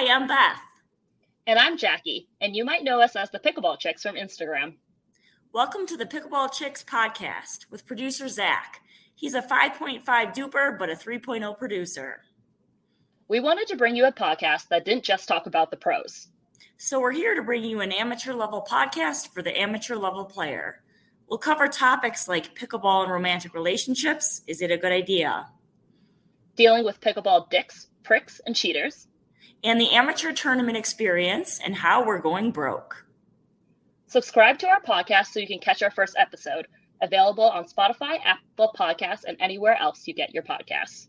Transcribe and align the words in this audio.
Hi, 0.00 0.14
I'm 0.14 0.26
Beth. 0.26 0.60
And 1.46 1.58
I'm 1.58 1.76
Jackie, 1.76 2.28
and 2.40 2.54
you 2.54 2.64
might 2.64 2.84
know 2.84 3.00
us 3.00 3.16
as 3.16 3.30
the 3.30 3.38
Pickleball 3.38 3.78
Chicks 3.78 4.02
from 4.02 4.16
Instagram. 4.16 4.74
Welcome 5.52 5.86
to 5.86 5.96
the 5.96 6.04
Pickleball 6.04 6.52
Chicks 6.52 6.84
podcast 6.84 7.70
with 7.70 7.86
producer 7.86 8.28
Zach. 8.28 8.80
He's 9.14 9.34
a 9.34 9.42
5.5 9.42 10.04
DUPR, 10.04 10.78
but 10.78 10.90
a 10.90 10.94
3.0 10.94 11.58
producer. 11.58 12.20
We 13.28 13.40
wanted 13.40 13.66
to 13.68 13.76
bring 13.76 13.96
you 13.96 14.04
a 14.04 14.12
podcast 14.12 14.68
that 14.68 14.84
didn't 14.84 15.04
just 15.04 15.26
talk 15.26 15.46
about 15.46 15.70
the 15.70 15.76
pros. 15.76 16.28
So 16.76 17.00
we're 17.00 17.12
here 17.12 17.34
to 17.34 17.42
bring 17.42 17.64
you 17.64 17.80
an 17.80 17.90
amateur 17.90 18.34
level 18.34 18.64
podcast 18.70 19.32
for 19.32 19.42
the 19.42 19.58
amateur 19.58 19.96
level 19.96 20.24
player. 20.24 20.82
We'll 21.28 21.38
cover 21.38 21.68
topics 21.68 22.26
like 22.26 22.54
pickleball 22.54 23.02
and 23.02 23.12
romantic 23.12 23.52
relationships. 23.52 24.42
Is 24.46 24.62
it 24.62 24.70
a 24.70 24.78
good 24.78 24.92
idea? 24.92 25.46
Dealing 26.56 26.84
with 26.84 27.00
pickleball 27.00 27.50
dicks, 27.50 27.88
pricks, 28.02 28.40
and 28.46 28.56
cheaters. 28.56 29.08
And 29.62 29.80
the 29.80 29.90
amateur 29.90 30.32
tournament 30.32 30.78
experience 30.78 31.60
and 31.62 31.74
how 31.74 32.04
we're 32.04 32.20
going 32.20 32.50
broke. 32.50 33.04
Subscribe 34.06 34.58
to 34.60 34.68
our 34.68 34.80
podcast 34.80 35.26
so 35.26 35.40
you 35.40 35.46
can 35.46 35.58
catch 35.58 35.82
our 35.82 35.90
first 35.90 36.14
episode, 36.16 36.66
available 37.02 37.44
on 37.44 37.66
Spotify, 37.66 38.18
Apple 38.24 38.72
Podcasts, 38.78 39.24
and 39.26 39.36
anywhere 39.38 39.76
else 39.78 40.08
you 40.08 40.14
get 40.14 40.32
your 40.32 40.44
podcasts. 40.44 41.08